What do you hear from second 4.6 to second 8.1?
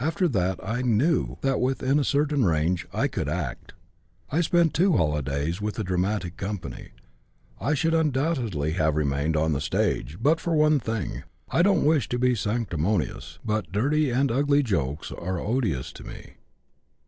two holidays with a dramatic company. I should